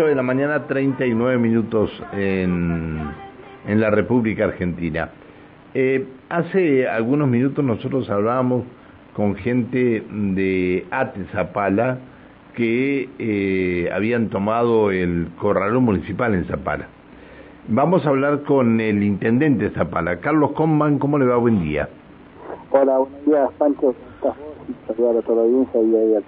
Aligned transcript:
8 0.00 0.06
de 0.06 0.14
la 0.14 0.22
mañana, 0.22 0.66
39 0.66 1.36
minutos 1.36 1.90
en, 2.14 2.98
en 3.66 3.80
la 3.80 3.90
República 3.90 4.44
Argentina. 4.44 5.10
Eh, 5.74 6.06
hace 6.30 6.88
algunos 6.88 7.28
minutos 7.28 7.62
nosotros 7.62 8.08
hablábamos 8.08 8.64
con 9.14 9.34
gente 9.34 10.02
de 10.10 10.86
Atezapala 10.90 11.98
que 12.54 13.10
eh, 13.18 13.90
habían 13.92 14.30
tomado 14.30 14.90
el 14.90 15.28
corralón 15.38 15.84
municipal 15.84 16.34
en 16.34 16.46
Zapala. 16.46 16.86
Vamos 17.68 18.06
a 18.06 18.08
hablar 18.08 18.44
con 18.44 18.80
el 18.80 19.02
intendente 19.02 19.64
de 19.64 19.70
Zapala, 19.70 20.20
Carlos 20.20 20.52
Comban, 20.52 20.98
¿cómo 20.98 21.18
le 21.18 21.26
va? 21.26 21.36
Buen 21.36 21.62
día. 21.62 21.90
Hola, 22.70 22.96
buenos 22.96 23.26
días, 23.26 23.50
Pancho. 23.58 23.94
Saludar 24.86 25.16
a 25.16 25.22
toda 25.22 25.36
la 25.36 25.42
audiencia 25.42 25.80
y 25.80 26.14
a 26.16 26.22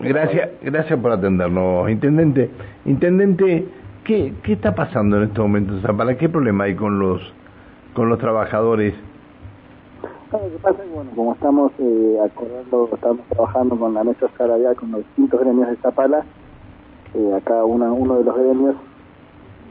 Gracias, 0.00 0.50
gracias 0.62 1.00
por 1.00 1.12
atendernos, 1.12 1.90
intendente. 1.90 2.50
Intendente, 2.84 3.66
¿qué, 4.04 4.34
qué 4.42 4.52
está 4.52 4.74
pasando 4.74 5.16
en 5.16 5.24
este 5.24 5.40
momento 5.40 5.74
en 5.74 5.82
Zapala? 5.82 6.16
¿Qué 6.16 6.28
problema 6.28 6.64
hay 6.64 6.74
con 6.74 6.98
los 6.98 7.20
con 7.94 8.08
los 8.08 8.18
trabajadores? 8.18 8.94
Lo 10.32 10.38
que 10.38 10.58
pasa 10.62 10.84
es 10.84 10.92
bueno, 10.92 11.10
como 11.16 11.32
estamos 11.32 11.72
eh, 11.78 12.18
acordando, 12.24 12.88
estamos 12.92 13.26
trabajando 13.28 13.76
con 13.76 13.94
la 13.94 14.04
mesa 14.04 14.28
salarial 14.38 14.76
con 14.76 14.92
los 14.92 15.00
distintos 15.00 15.40
gremios 15.40 15.68
de 15.68 15.76
Zapala, 15.76 16.24
eh, 17.14 17.34
acá 17.36 17.64
una, 17.64 17.92
uno 17.92 18.18
de 18.18 18.24
los 18.24 18.36
gremios, 18.36 18.76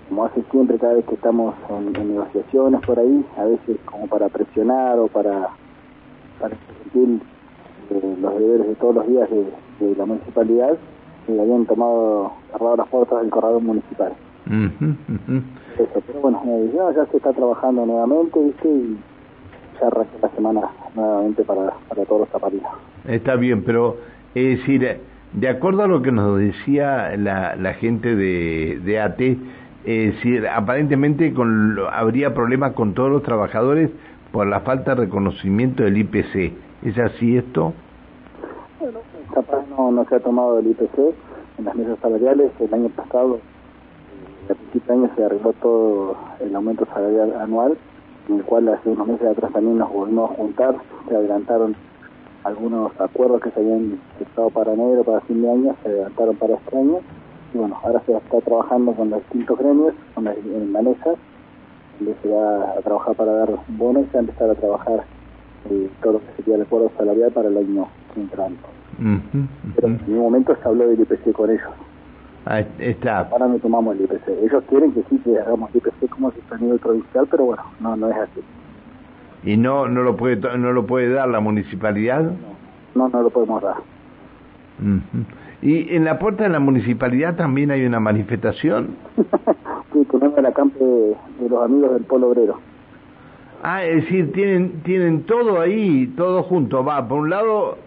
como 0.10 0.26
hace 0.26 0.44
siempre 0.52 0.78
cada 0.78 0.96
vez 0.96 1.06
que 1.06 1.16
estamos 1.16 1.56
en, 1.70 1.94
negociaciones 1.94 2.82
por 2.82 3.00
ahí, 3.00 3.26
a 3.38 3.46
veces 3.46 3.78
como 3.86 4.08
para 4.08 4.28
presionar 4.28 5.00
o 5.00 5.08
para, 5.08 5.48
para 6.42 6.56
exigir 6.56 7.22
eh, 7.90 8.16
los 8.22 8.40
deberes 8.40 8.68
de 8.68 8.76
todos 8.76 8.96
los 8.96 9.08
días 9.08 9.30
de, 9.30 9.96
la 9.96 10.06
municipalidad, 10.06 10.74
eh, 11.28 11.40
habían 11.40 11.66
tomado, 11.66 12.32
cerrado 12.52 12.78
las 12.78 12.88
puertas 12.90 13.22
del 13.22 13.30
corredor 13.30 13.62
municipal. 13.62 14.14
Eso, 14.48 16.04
pero 16.08 16.20
bueno, 16.22 16.42
eh, 16.46 16.72
ya, 16.74 16.92
ya 16.96 17.06
se 17.12 17.18
está 17.18 17.32
trabajando 17.34 17.86
nuevamente, 17.86 18.40
¿viste? 18.40 18.68
Y 18.68 18.98
ya 19.80 19.88
arranca 19.88 20.12
la 20.22 20.30
semana 20.30 20.62
nuevamente 20.96 21.44
para, 21.44 21.72
para 21.88 22.06
todos 22.06 22.22
los 22.22 22.30
zapatillas. 22.30 22.72
Está 23.08 23.36
bien, 23.36 23.64
pero 23.64 23.98
es 24.34 24.60
decir, 24.60 25.00
de 25.34 25.50
acuerdo 25.50 25.84
a 25.84 25.88
lo 25.88 26.02
que 26.02 26.12
nos 26.12 26.40
decía 26.40 27.16
la, 27.18 27.56
la 27.56 27.74
gente 27.76 28.16
de, 28.16 28.80
de 28.84 29.00
AT, 29.00 29.20
es 29.86 30.16
decir, 30.16 30.48
aparentemente 30.48 31.34
con, 31.34 31.78
habría 31.92 32.34
problemas 32.34 32.74
con 32.74 32.94
todos 32.94 33.10
los 33.10 33.24
trabajadores 33.24 33.92
por 34.32 34.48
la 34.48 34.62
falta 34.62 34.96
de 34.96 35.02
reconocimiento 35.06 35.84
del 35.84 35.98
IPC. 35.98 36.54
¿Es 36.84 36.98
así 36.98 37.38
esto? 37.38 37.74
No, 39.80 40.06
se 40.06 40.16
ha 40.16 40.20
tomado 40.20 40.60
el 40.60 40.68
IPC 40.68 40.98
en 41.58 41.66
las 41.66 41.76
mesas 41.76 41.98
salariales. 42.02 42.52
El 42.60 42.74
año 42.74 42.90
pasado, 42.90 43.40
a 44.50 44.54
principio 44.54 44.94
de 44.94 45.00
año, 45.00 45.12
se 45.16 45.24
arregló 45.24 45.54
todo 45.54 46.18
el 46.42 46.56
aumento 46.56 46.86
salarial 46.94 47.34
anual 47.40 47.78
en 48.30 48.36
el 48.36 48.44
cual 48.44 48.70
hace 48.70 48.90
unos 48.90 49.08
meses 49.08 49.28
atrás 49.28 49.52
también 49.52 49.78
nos 49.78 49.92
volvimos 49.92 50.32
a 50.32 50.36
juntar, 50.36 50.76
se 51.08 51.16
adelantaron 51.16 51.76
algunos 52.44 52.92
acuerdos 53.00 53.42
que 53.42 53.52
se 53.52 53.60
habían 53.60 54.00
estado 54.20 54.50
para 54.52 54.74
enero, 54.74 55.04
para 55.04 55.22
fin 55.22 55.42
de 55.42 55.50
año, 55.50 55.76
se 55.82 55.90
adelantaron 55.90 56.36
para 56.36 56.56
este 56.56 56.78
año, 56.78 57.00
y 57.54 57.58
bueno, 57.58 57.80
ahora 57.84 58.02
se 58.06 58.16
está 58.16 58.42
trabajando 58.42 58.94
con 58.94 59.10
los 59.10 59.20
distintos 59.22 59.58
gremios, 59.58 59.94
con 60.14 60.26
la, 60.26 60.34
en 60.34 60.74
donde 60.74 62.16
se 62.22 62.30
va 62.30 62.72
a 62.78 62.82
trabajar 62.82 63.16
para 63.16 63.32
dar 63.32 63.50
bonos 63.68 64.04
y 64.04 64.06
se 64.08 64.14
va 64.14 64.20
a 64.20 64.22
empezar 64.22 64.50
a 64.50 64.56
trabajar 64.56 65.04
eh, 65.70 65.90
todo 66.02 66.14
lo 66.14 66.20
que 66.20 66.34
sería 66.38 66.56
el 66.56 66.62
acuerdo 66.62 66.92
salarial 66.98 67.32
para 67.32 67.50
el 67.50 67.58
año 67.58 67.88
entrante. 68.16 68.79
Pero 69.76 69.88
en 69.88 70.00
ningún 70.08 70.24
momento 70.24 70.56
se 70.62 70.68
habló 70.68 70.88
del 70.88 71.00
IPC 71.00 71.32
con 71.32 71.50
ellos. 71.50 71.70
Ah, 72.46 72.62
está. 72.80 73.20
Ahora 73.32 73.48
no 73.48 73.60
tomamos 73.60 73.96
el 73.96 74.04
IPC. 74.04 74.28
Ellos 74.44 74.64
quieren 74.70 74.92
que 74.94 75.04
sí 75.10 75.20
que 75.24 75.38
hagamos 75.40 75.74
IPC 75.74 76.10
como 76.10 76.32
si 76.32 76.42
fuera 76.42 76.58
a 76.58 76.64
nivel 76.64 76.80
provincial, 76.80 77.28
pero 77.30 77.46
bueno, 77.46 77.64
no 77.80 77.96
no 77.96 78.10
es 78.10 78.18
así. 78.18 78.42
¿Y 79.44 79.58
no 79.58 79.88
no 79.88 80.04
lo 80.04 80.16
puede 80.18 80.36
no 80.58 80.72
lo 80.74 80.86
puede 80.86 81.10
dar 81.10 81.30
la 81.30 81.40
municipalidad? 81.40 82.32
No, 82.96 83.08
no, 83.08 83.22
lo 83.22 83.30
podemos 83.30 83.62
dar. 83.62 83.76
¿Y 85.62 85.96
en 85.96 86.06
la 86.06 86.18
puerta 86.20 86.44
de 86.44 86.50
la 86.50 86.60
municipalidad 86.60 87.36
también 87.36 87.70
hay 87.72 87.86
una 87.86 88.00
manifestación? 88.00 88.96
sí, 89.94 90.06
tenemos 90.10 90.38
el 90.38 90.46
acampe 90.46 90.84
de, 90.84 91.16
de 91.40 91.50
los 91.50 91.64
amigos 91.64 91.94
del 91.94 92.04
Polo 92.04 92.30
Obrero. 92.30 92.60
Ah, 93.62 93.84
es 93.84 94.04
decir, 94.04 94.32
tienen 94.32 94.82
tienen 94.84 95.24
todo 95.24 95.60
ahí, 95.60 96.08
todo 96.18 96.44
junto. 96.44 96.84
Va, 96.84 97.08
por 97.08 97.20
un 97.20 97.30
lado 97.30 97.78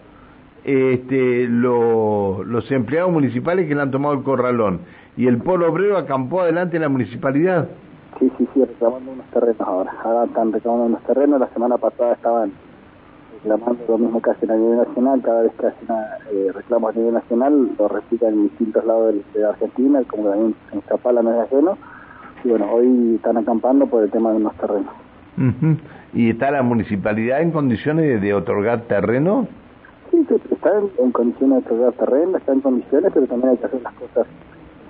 este, 0.63 1.47
los 1.47 2.71
empleados 2.71 3.11
municipales 3.11 3.67
que 3.67 3.75
le 3.75 3.81
han 3.81 3.91
tomado 3.91 4.15
el 4.15 4.23
corralón 4.23 4.81
y 5.15 5.27
el 5.27 5.37
polo 5.37 5.71
obrero 5.71 5.97
acampó 5.97 6.41
adelante 6.41 6.77
en 6.77 6.81
la 6.81 6.89
municipalidad. 6.89 7.69
Sí, 8.19 8.31
sí, 8.37 8.47
sí, 8.53 8.63
reclamando 8.63 9.11
unos 9.11 9.25
terrenos 9.27 9.61
ahora. 9.61 9.91
Ahora 10.03 10.25
están 10.25 10.51
reclamando 10.51 10.85
unos 10.85 11.03
terrenos. 11.03 11.39
La 11.39 11.47
semana 11.49 11.77
pasada 11.77 12.13
estaban 12.13 12.51
reclamando 13.43 13.83
lo 13.87 13.97
mismo 13.97 14.21
que 14.21 14.31
hacen 14.31 14.51
a 14.51 14.55
nivel 14.55 14.77
nacional. 14.77 15.21
Cada 15.21 15.41
vez 15.43 15.51
que 15.59 15.67
hacen 15.67 15.87
eh, 16.31 16.51
reclamos 16.53 16.95
a 16.95 16.97
nivel 16.97 17.13
nacional, 17.13 17.69
lo 17.77 17.87
repiten 17.87 18.29
en 18.29 18.43
distintos 18.43 18.85
lados 18.85 19.15
de, 19.33 19.45
Argentina, 19.45 20.01
como 20.07 20.29
también 20.29 20.55
en 20.71 20.81
Zapala 20.83 21.21
no 21.21 21.33
es 21.33 21.39
ajeno. 21.47 21.77
Y 22.43 22.49
bueno, 22.49 22.71
hoy 22.71 23.15
están 23.15 23.37
acampando 23.37 23.87
por 23.87 24.03
el 24.03 24.11
tema 24.11 24.31
de 24.31 24.37
unos 24.37 24.55
terrenos. 24.55 24.93
¿Y 26.13 26.29
está 26.29 26.51
la 26.51 26.61
municipalidad 26.61 27.41
en 27.41 27.51
condiciones 27.51 28.21
de, 28.21 28.33
otorgar 28.33 28.81
terreno? 28.81 29.47
Sí, 30.13 30.27
está 30.51 30.69
en, 30.99 31.11
condiciones 31.11 31.65
de 31.65 31.71
otorgar 31.73 31.93
terreno, 31.93 32.37
está 32.37 32.53
en 32.53 32.61
condiciones, 32.61 33.11
pero 33.15 33.25
también 33.25 33.49
hay 33.49 33.57
que 33.57 33.65
hacer 33.65 33.81
las 33.81 33.93
cosas 33.95 34.27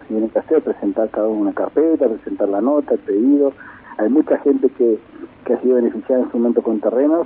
que 0.02 0.08
tienen 0.10 0.30
que 0.30 0.40
hacer, 0.40 0.62
presentar 0.62 1.10
cada 1.12 1.30
una 1.30 1.54
carpeta, 1.54 2.10
presentar 2.10 2.50
la 2.50 2.60
nota, 2.60 2.96
el 2.96 3.00
pedido. 3.00 3.54
Hay 4.00 4.10
mucha 4.10 4.38
gente 4.40 4.68
que, 4.72 5.00
que 5.46 5.54
ha 5.54 5.62
sido 5.62 5.76
beneficiada 5.76 6.24
en 6.24 6.30
su 6.30 6.38
momento 6.38 6.62
con 6.62 6.82
terrenos 6.82 7.26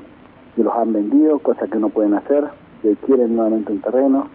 y 0.57 0.61
los 0.61 0.75
han 0.75 0.93
vendido, 0.93 1.39
cosas 1.39 1.71
que 1.71 1.79
no 1.79 1.89
pueden 1.89 2.13
hacer, 2.13 2.43
que 2.83 2.95
quieren 2.97 3.35
nuevamente 3.35 3.71
un 3.71 3.81
terreno. 3.81 4.27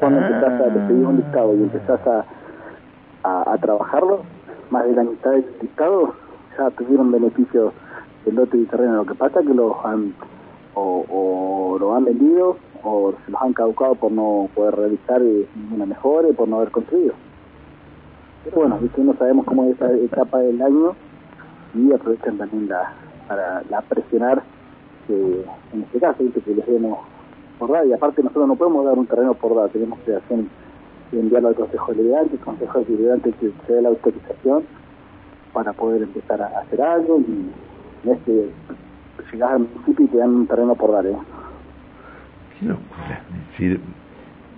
cuando 0.00 0.20
empezás 0.20 0.62
a 0.62 0.64
pedir 0.72 1.04
un 1.04 1.16
listado 1.18 1.54
y 1.56 1.62
empezás 1.62 2.00
a, 2.06 2.24
a, 3.22 3.58
trabajarlo, 3.58 4.20
más 4.70 4.86
de 4.86 4.94
la 4.94 5.04
mitad 5.04 5.32
del 5.32 5.44
listado 5.60 6.14
ya 6.56 6.70
tuvieron 6.70 7.12
beneficios 7.12 7.74
del 8.24 8.36
lote 8.36 8.56
y 8.56 8.64
terreno. 8.64 8.96
Lo 8.96 9.04
que 9.04 9.14
pasa 9.14 9.40
es 9.40 9.46
que 9.46 9.52
los 9.52 9.76
han 9.84 10.14
o, 10.72 11.04
o 11.10 11.78
lo 11.78 11.94
han 11.94 12.06
vendido 12.06 12.56
o 12.84 13.14
se 13.24 13.30
los 13.30 13.42
han 13.42 13.52
caducado 13.52 13.94
por 13.94 14.12
no 14.12 14.48
poder 14.54 14.76
realizar 14.76 15.20
ninguna 15.20 15.86
mejora 15.86 16.28
y 16.28 16.32
por 16.32 16.48
no 16.48 16.56
haber 16.56 16.70
construido. 16.70 17.14
Pero 18.44 18.56
bueno, 18.56 18.78
no 18.96 19.14
sabemos 19.14 19.46
cómo 19.46 19.64
es 19.64 19.76
esa 19.76 19.90
etapa 19.92 20.38
del 20.38 20.60
año 20.60 20.94
y 21.74 21.92
aprovechan 21.92 22.36
también 22.36 22.68
la, 22.68 22.92
para 23.26 23.62
la 23.70 23.80
presionar 23.82 24.42
que 25.06 25.44
en 25.72 25.82
este 25.82 25.98
caso 25.98 26.18
que 26.44 26.54
les 26.54 26.66
demos 26.66 26.98
por 27.58 27.70
dar 27.70 27.86
y 27.86 27.92
aparte 27.92 28.22
nosotros 28.22 28.48
no 28.48 28.56
podemos 28.56 28.84
dar 28.84 28.98
un 28.98 29.06
terreno 29.06 29.34
por 29.34 29.54
dar, 29.54 29.70
tenemos 29.70 29.98
que 30.00 30.14
hacer 30.14 30.44
enviarlo 31.12 31.48
al 31.48 31.54
Consejo 31.54 31.92
Deliberante, 31.92 32.34
el 32.34 32.40
Consejo 32.40 32.80
Deliberante 32.80 33.32
que 33.32 33.52
se 33.66 33.72
dé 33.72 33.82
la 33.82 33.88
autorización 33.90 34.64
para 35.52 35.72
poder 35.72 36.02
empezar 36.02 36.42
a 36.42 36.60
hacer 36.60 36.82
algo 36.82 37.20
y 37.20 37.50
en 38.04 38.12
este 38.12 38.50
llegas 39.32 39.52
al 39.52 39.60
municipio 39.60 40.04
y 40.04 40.08
te 40.08 40.18
dan 40.18 40.34
un 40.34 40.46
terreno 40.46 40.74
por 40.74 40.92
dar, 40.92 41.06
¿eh? 41.06 41.16
Qué 42.58 42.66
locura. 42.66 43.22
decir, 43.50 43.80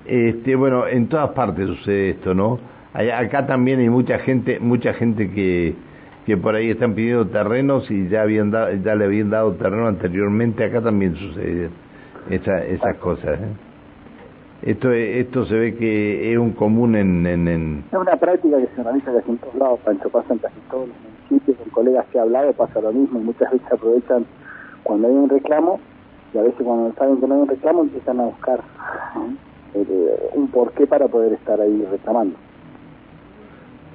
este, 0.06 0.54
bueno, 0.54 0.86
en 0.86 1.08
todas 1.08 1.30
partes 1.30 1.66
sucede 1.66 2.10
esto, 2.10 2.34
¿no? 2.34 2.58
Acá 2.92 3.46
también 3.46 3.80
hay 3.80 3.90
mucha 3.90 4.18
gente, 4.18 4.58
mucha 4.58 4.94
gente 4.94 5.30
que, 5.30 5.74
que 6.24 6.36
por 6.36 6.54
ahí 6.54 6.70
están 6.70 6.94
pidiendo 6.94 7.26
terrenos 7.26 7.90
y 7.90 8.08
ya 8.08 8.22
habían 8.22 8.50
dado, 8.50 8.72
ya 8.72 8.94
le 8.94 9.04
habían 9.04 9.30
dado 9.30 9.52
terreno 9.52 9.86
anteriormente. 9.86 10.64
Acá 10.64 10.80
también 10.80 11.14
sucede 11.16 11.68
esa, 12.30 12.64
esas 12.64 12.96
cosas. 12.96 13.38
¿eh? 13.38 13.48
Esto, 14.62 14.90
esto 14.90 15.44
se 15.44 15.54
ve 15.54 15.74
que 15.76 16.32
es 16.32 16.38
un 16.38 16.52
común 16.52 16.96
en, 16.96 17.26
en, 17.26 17.84
Es 17.92 17.98
una 17.98 18.16
práctica 18.16 18.56
que 18.58 18.68
se 18.74 18.82
realiza 18.82 19.12
casi 19.12 19.30
en 19.30 19.38
todos 19.38 19.54
lados, 19.56 19.80
Pancho, 19.84 20.08
pasa 20.08 20.32
en 20.32 20.38
casi 20.38 20.58
todos 20.70 20.88
los 20.88 20.96
municipios, 21.28 21.58
con 21.58 21.70
colegas 21.70 22.06
que 22.10 22.18
he 22.18 22.20
hablado 22.20 22.52
pasa 22.54 22.80
lo 22.80 22.92
mismo 22.92 23.20
muchas 23.20 23.52
veces 23.52 23.70
aprovechan 23.70 24.24
cuando 24.82 25.08
hay 25.08 25.14
un 25.14 25.28
reclamo 25.28 25.78
y 26.36 26.38
a 26.38 26.42
veces 26.42 26.60
cuando 26.62 26.92
saben 26.94 27.18
que 27.18 27.26
no 27.26 27.34
hay 27.34 27.40
un 27.40 27.48
reclamo 27.48 27.82
empiezan 27.82 28.20
a 28.20 28.24
buscar 28.24 28.60
eh, 29.74 30.30
un 30.34 30.48
porqué 30.48 30.86
para 30.86 31.08
poder 31.08 31.32
estar 31.32 31.58
ahí 31.58 31.86
reclamando. 31.90 32.36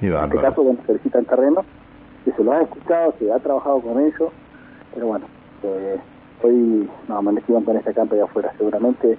en 0.00 0.14
este 0.14 0.38
caso, 0.38 0.64
cuando 0.64 0.82
se 0.84 0.94
visitan 0.94 1.24
terrenos, 1.24 1.64
que 2.24 2.32
se 2.32 2.42
los 2.42 2.52
ha 2.52 2.62
escuchado, 2.62 3.14
se 3.20 3.32
ha 3.32 3.38
trabajado 3.38 3.80
con 3.80 4.00
ellos, 4.00 4.32
pero 4.92 5.06
bueno, 5.06 5.26
eh, 5.62 5.98
hoy 6.42 6.90
nos 7.08 7.18
amanecimos 7.18 7.62
con 7.62 7.76
esta 7.76 7.92
campa 7.92 8.16
de 8.16 8.22
afuera. 8.22 8.52
Seguramente 8.58 9.16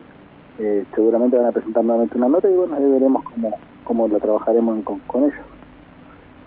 eh, 0.60 0.84
seguramente 0.94 1.38
van 1.38 1.46
a 1.46 1.52
presentar 1.54 1.84
nuevamente 1.86 2.18
una 2.18 2.28
nota 2.28 2.50
y 2.50 2.54
bueno, 2.54 2.76
ahí 2.76 2.84
veremos 2.84 3.24
cómo, 3.24 3.58
cómo 3.86 4.08
la 4.10 4.20
trabajaremos 4.20 4.84
con, 4.84 5.00
con 5.00 5.24
ellos. 5.24 5.46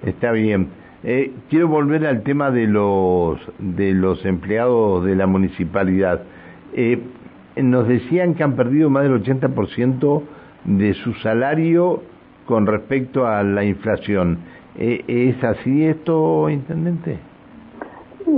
Está 0.04 0.30
bien. 0.32 0.68
Eh, 1.04 1.32
quiero 1.48 1.68
volver 1.68 2.06
al 2.06 2.22
tema 2.22 2.50
de 2.50 2.66
los 2.66 3.38
de 3.58 3.92
los 3.92 4.24
empleados 4.24 5.04
de 5.04 5.16
la 5.16 5.26
municipalidad. 5.26 6.22
Eh, 6.72 7.02
nos 7.56 7.88
decían 7.88 8.34
que 8.34 8.42
han 8.42 8.54
perdido 8.54 8.90
más 8.90 9.04
del 9.04 9.22
80% 9.22 10.22
de 10.64 10.94
su 10.94 11.14
salario 11.14 12.02
con 12.46 12.66
respecto 12.66 13.26
a 13.26 13.42
la 13.42 13.64
inflación. 13.64 14.38
Eh, 14.76 15.04
¿Es 15.06 15.42
así 15.42 15.86
esto, 15.86 16.50
intendente? 16.50 17.18
Sí, 18.24 18.30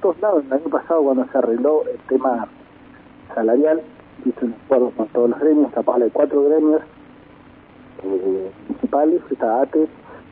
todos 0.00 0.20
lados. 0.20 0.44
El 0.46 0.52
año 0.52 0.68
pasado, 0.70 1.02
cuando 1.02 1.26
se 1.30 1.38
arregló 1.38 1.82
el 1.84 1.98
tema 2.08 2.48
salarial, 3.34 3.82
hizo 4.24 4.46
un 4.46 4.54
acuerdo 4.64 4.90
con 4.90 5.08
todos 5.08 5.30
los 5.30 5.40
gremios, 5.40 5.72
capaz 5.72 5.98
de 5.98 6.10
cuatro 6.10 6.44
gremios 6.44 6.82
eh, 8.04 8.50
municipales, 8.68 9.20
está 9.30 9.62
ATE, 9.62 9.86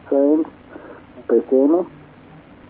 SOEN, 0.08 0.44
PCM 1.26 1.86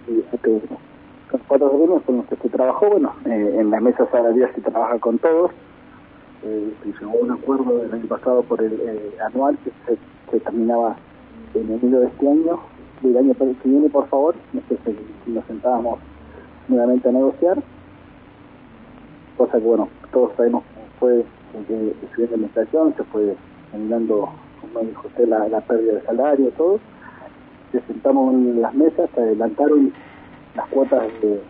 y 0.08 0.24
ATM. 0.34 0.87
Son 1.30 1.40
cuatro 1.46 1.70
gremios 1.70 2.02
con 2.04 2.18
los 2.18 2.26
que 2.26 2.36
se 2.36 2.48
trabajó, 2.48 2.88
bueno, 2.88 3.12
eh, 3.26 3.56
en 3.58 3.70
la 3.70 3.80
mesa 3.80 4.06
salarial 4.10 4.50
se 4.54 4.62
trabaja 4.62 4.98
con 4.98 5.18
todos, 5.18 5.50
eh, 6.42 6.72
se 6.82 6.88
llegó 6.88 7.18
a 7.18 7.22
un 7.22 7.30
acuerdo 7.32 7.82
el 7.82 7.92
año 7.92 8.06
pasado 8.06 8.42
por 8.42 8.62
el 8.62 8.72
eh, 8.72 9.16
anual 9.26 9.58
que 9.62 9.70
se, 10.30 10.40
terminaba 10.40 10.96
en 11.54 11.70
enero 11.70 12.00
de 12.00 12.06
este 12.06 12.28
año, 12.28 12.60
del 13.02 13.16
año 13.16 13.34
que 13.34 13.68
viene 13.68 13.88
por 13.90 14.06
favor, 14.08 14.34
si 15.24 15.30
nos 15.30 15.44
sentábamos 15.46 15.98
nuevamente 16.68 17.08
a 17.08 17.12
negociar, 17.12 17.58
cosa 19.36 19.58
que 19.58 19.64
bueno, 19.64 19.88
todos 20.12 20.32
sabemos 20.36 20.64
cómo 20.74 20.86
fue 20.98 21.24
que 21.66 21.94
subiendo 22.14 22.36
la 22.36 22.42
inflación, 22.44 22.94
se 22.96 23.04
fue 23.04 23.36
generando, 23.72 24.30
como 24.60 24.80
dijo 24.80 25.08
usted, 25.08 25.28
la, 25.28 25.48
la 25.48 25.60
pérdida 25.60 25.94
de 25.94 26.02
salario, 26.02 26.50
todo. 26.56 26.78
Se 27.72 27.80
sentamos 27.82 28.32
en 28.34 28.62
las 28.62 28.74
mesas, 28.74 29.10
se 29.14 29.20
adelantaron 29.20 29.92
las 30.54 30.68
cuotas 30.68 31.02
de, 31.22 31.40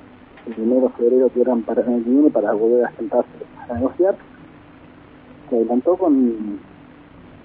de 0.47 0.89
febrero 0.97 1.31
que 1.33 1.41
eran 1.41 1.62
para 1.62 1.83
el 1.83 1.89
año 1.89 2.05
que 2.05 2.11
viene 2.11 2.31
para 2.31 2.53
volver 2.53 2.85
a 2.85 2.93
sentarse 2.93 3.29
a 3.69 3.75
negociar. 3.75 4.17
Se 5.49 5.56
adelantó 5.56 5.97
con 5.97 6.61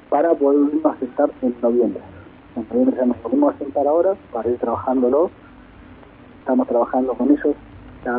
para 0.09 0.31
volvernos 0.33 0.85
a 0.85 1.45
en 1.45 1.55
noviembre. 1.61 2.01
En 2.55 2.67
noviembre 2.69 2.97
ya 2.97 3.05
nos 3.05 3.23
volvemos 3.23 3.55
a 3.55 3.57
sentar 3.57 3.88
ahora 3.88 4.13
para 4.31 4.50
ir 4.50 4.57
trabajándolo. 4.59 5.31
Estamos 6.39 6.67
trabajando 6.67 7.13
con 7.13 7.31
ellos. 7.31 7.55
Ya 8.05 8.15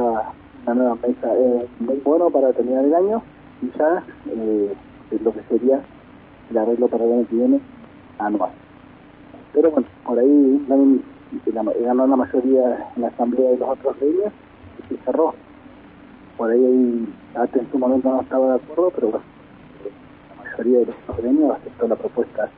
una 0.64 0.75
nueva 0.75 0.94
mesa 0.96 1.38
es 1.38 1.81
muy 1.81 2.00
bueno 2.04 2.31
para 2.31 2.52
terminar 2.52 2.84
el 2.84 2.94
año 2.94 3.22
y 3.62 3.78
ya 3.78 4.02
eh, 4.31 4.75
lo 5.22 5.32
que 5.32 5.40
sería 5.48 5.81
el 6.50 6.58
arreglo 6.58 6.88
para 6.88 7.04
el 7.04 7.12
año 7.12 7.26
que 7.28 7.36
viene 7.36 7.60
anual. 8.19 8.50
Pero 9.52 9.70
bueno, 9.70 9.86
por 10.04 10.19
ahí 10.19 10.64
también 10.69 11.02
ganó 11.52 12.06
la 12.06 12.16
mayoría 12.16 12.90
en 12.96 13.02
la 13.02 13.08
asamblea 13.08 13.50
de 13.50 13.58
los 13.58 13.68
otros 13.68 14.00
leyes 14.00 14.32
y 14.78 14.94
se 14.94 15.02
cerró. 15.04 15.34
Por 16.36 16.50
ahí 16.50 17.08
hasta 17.34 17.58
en 17.58 17.70
su 17.70 17.78
momento 17.78 18.08
no 18.08 18.20
estaba 18.22 18.48
de 18.48 18.54
acuerdo, 18.56 18.92
pero 18.94 19.08
bueno, 19.08 19.24
la 20.36 20.50
mayoría 20.50 20.78
de 20.80 20.86
los 20.86 21.16
gremios 21.16 21.56
aceptó 21.56 21.88
la 21.88 21.96
propuesta 21.96 22.50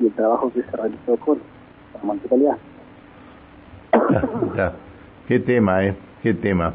y 0.00 0.06
el 0.06 0.12
trabajo 0.12 0.52
que 0.52 0.62
se 0.62 0.76
realizó 0.76 1.16
con 1.16 1.38
la 1.94 2.00
municipalidad. 2.02 2.56
Qué 5.28 5.40
tema, 5.40 5.84
¿eh? 5.84 5.94
Qué 6.22 6.34
tema. 6.34 6.74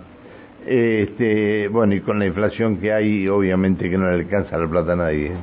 Este, 0.66 1.68
bueno, 1.68 1.94
y 1.96 2.02
con 2.02 2.20
la 2.20 2.26
inflación 2.26 2.78
que 2.78 2.94
hay, 2.94 3.28
obviamente 3.28 3.90
que 3.90 3.98
no 3.98 4.10
le 4.10 4.16
alcanza 4.16 4.58
la 4.58 4.68
plata 4.68 4.94
a 4.94 4.96
nadie. 4.96 5.28
¿eh? 5.28 5.38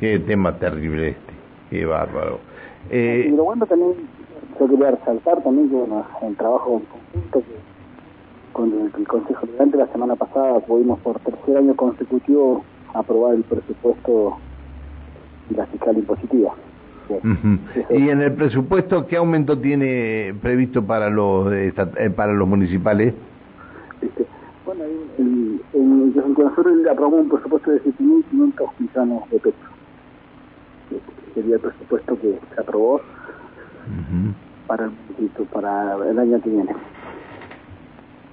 Qué 0.00 0.18
tema 0.18 0.58
terrible 0.58 1.10
este, 1.10 1.32
qué 1.70 1.84
bárbaro. 1.84 2.40
Eh, 2.90 3.26
y 3.28 3.36
lo 3.36 3.44
bueno 3.44 3.66
también, 3.66 3.94
yo 4.58 4.68
quería 4.68 4.90
resaltar 4.90 5.42
también 5.42 5.68
que 5.68 5.76
bueno, 5.76 6.04
el 6.22 6.36
trabajo 6.36 6.82
conjunto 6.90 7.40
que 7.40 7.78
con 8.52 8.72
el, 8.72 9.06
Consejo 9.06 9.46
Liberante 9.46 9.76
la 9.76 9.86
semana 9.88 10.16
pasada 10.16 10.58
pudimos 10.60 10.98
por 11.00 11.18
tercer 11.20 11.58
año 11.58 11.76
consecutivo 11.76 12.64
aprobar 12.92 13.34
el 13.34 13.44
presupuesto 13.44 14.36
y 15.50 15.54
la 15.54 15.66
fiscal 15.66 15.96
impositiva. 15.96 16.54
Uh 17.08 17.14
-huh. 17.14 17.58
¿Y 17.90 18.08
en 18.10 18.20
el 18.20 18.32
presupuesto 18.32 19.06
qué 19.06 19.16
aumento 19.16 19.58
tiene 19.58 20.34
previsto 20.42 20.84
para 20.84 21.08
los 21.08 21.52
eh, 21.52 21.72
para 22.14 22.32
los 22.32 22.48
municipales? 22.48 23.14
Este, 24.02 24.26
bueno, 24.66 24.84
el, 24.84 25.24
el, 25.24 25.60
el, 25.72 26.14
nosotros 26.14 26.86
aprobamos 26.90 27.20
un 27.20 27.28
presupuesto 27.28 27.70
de 27.70 27.82
7.500 27.82 28.70
millones 28.78 29.30
de 29.30 29.38
pesos. 29.38 29.60
Sería 31.34 31.54
el 31.54 31.60
presupuesto 31.60 32.18
que 32.20 32.38
se 32.54 32.60
aprobó 32.60 32.96
uh 32.96 32.98
-huh. 32.98 34.47
Para, 34.68 34.84
el, 34.84 34.92
para 35.46 35.96
el 36.08 36.18
año 36.18 36.40
que 36.40 36.50
viene. 36.50 36.72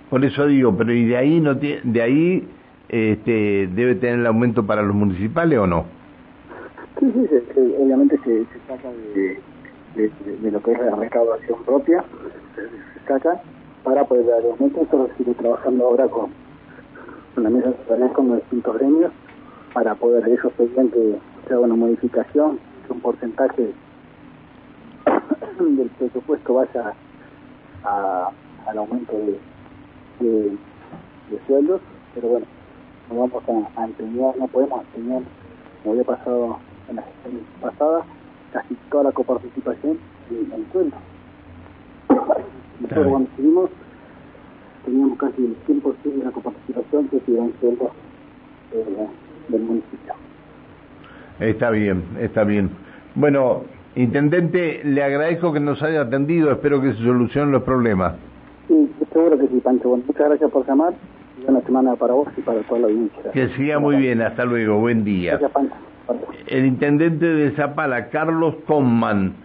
Por 0.10 0.24
eso 0.24 0.46
digo, 0.46 0.76
pero 0.78 0.94
¿y 0.94 1.06
de 1.06 1.18
ahí 1.18 1.40
no 1.40 1.58
tiene, 1.58 1.82
de 1.84 2.02
ahí 2.02 2.48
este 2.90 3.68
debe 3.74 3.96
tener 3.96 4.20
el 4.20 4.28
aumento 4.28 4.64
para 4.66 4.84
los 4.84 4.96
municipales 4.96 5.58
o 5.58 5.66
no? 5.66 5.86
Sí, 7.00 7.12
sí, 7.12 7.28
se, 7.28 7.54
se, 7.54 7.60
obviamente 7.78 8.18
se, 8.24 8.46
se 8.46 8.60
saca 8.68 8.90
de, 9.16 9.40
de, 9.96 10.12
de, 10.42 10.52
lo 10.52 10.62
que 10.62 10.72
es 10.74 10.80
la 10.80 10.96
recaudación 10.96 11.64
propia, 11.64 12.04
se, 12.56 13.08
saca 13.08 13.42
para 13.84 14.04
poder 14.04 14.28
dar 14.28 14.44
aumento. 14.44 14.82
Esto 14.82 14.98
lo 14.98 15.10
sigue 15.18 15.34
trabajando 15.34 15.86
ahora 15.86 16.08
con, 16.08 16.30
con 17.34 17.44
la 17.44 17.50
mesa 17.50 17.74
salarial 17.88 18.14
con 18.14 18.28
los 18.28 18.38
distintos 18.38 18.78
gremios 18.78 19.12
para 19.74 19.96
poder 19.96 20.26
ellos 20.28 20.54
pedían 20.56 20.90
que 20.90 21.16
se 21.48 21.54
haga 21.54 21.64
una 21.64 21.76
modificación, 21.76 22.60
que 22.86 22.94
un 22.94 23.02
porcentaje 23.02 23.74
del 25.64 25.90
presupuesto 25.90 26.54
vaya 26.54 26.94
a, 27.84 28.30
al 28.68 28.78
aumento 28.78 29.14
de, 29.14 29.40
de, 30.20 30.50
de 31.30 31.40
sueldos, 31.48 31.82
pero 32.14 32.28
bueno, 32.28 32.46
no 33.10 33.20
vamos 33.20 33.44
a, 33.76 33.82
a 33.82 33.86
empeñar, 33.86 34.38
no 34.38 34.48
podemos 34.48 34.82
empeñar, 34.82 35.24
como 35.82 35.94
había 35.94 36.04
pasado 36.04 36.60
en 36.90 36.96
la 36.98 37.02
gestión 37.04 37.42
pasada, 37.62 38.06
casi 38.52 38.76
toda 38.90 39.06
la 39.06 39.12
coparticipación 39.12 39.98
en 40.30 40.52
el 40.52 40.72
sueldo. 40.72 40.98
Nosotros 42.80 43.08
cuando 43.08 43.30
estuvimos 43.30 43.70
teníamos 44.84 45.18
casi 45.18 45.46
el 45.46 45.82
100% 45.82 46.04
de 46.04 46.24
la 46.26 46.32
coparticipación 46.32 47.08
que 47.08 47.20
se 47.22 47.32
iba 47.32 47.46
en 47.46 47.60
sueldo 47.60 47.92
eh, 48.74 49.08
del 49.50 49.62
municipio. 49.62 50.14
Está 51.40 51.70
bien, 51.70 52.04
está 52.20 52.44
bien. 52.44 52.70
Bueno, 53.16 53.64
Intendente, 53.96 54.82
le 54.84 55.04
agradezco 55.04 55.54
que 55.54 55.60
nos 55.60 55.82
haya 55.82 56.02
atendido, 56.02 56.52
espero 56.52 56.82
que 56.82 56.92
se 56.94 57.00
solucionen 57.00 57.52
los 57.52 57.64
problemas. 57.64 58.16
Sí, 58.68 58.92
seguro 59.14 59.38
que 59.40 59.48
sí, 59.48 59.62
Pancho. 59.64 59.90
Bueno, 59.90 60.04
muchas 60.06 60.28
gracias 60.28 60.52
por 60.52 60.68
llamar 60.68 60.94
buena 61.46 61.62
semana 61.62 61.96
para 61.96 62.14
vos 62.14 62.28
y 62.36 62.42
para 62.42 62.62
toda 62.64 62.82
la 62.82 62.88
audiencia. 62.88 63.32
Que 63.32 63.50
siga 63.50 63.80
muy 63.80 63.96
bien, 63.98 64.22
hasta 64.22 64.44
luego, 64.44 64.80
buen 64.80 65.04
día. 65.04 65.32
Gracias, 65.32 65.52
Pancho. 65.52 65.76
El 66.48 66.66
intendente 66.66 67.26
de 67.26 67.52
Zapala, 67.52 68.10
Carlos 68.10 68.56
Conman. 68.68 69.36